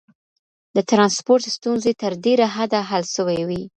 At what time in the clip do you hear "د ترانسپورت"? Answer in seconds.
0.75-1.43